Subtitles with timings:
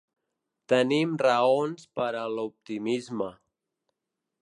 [0.73, 3.33] Tenim raons per a l’optimisme.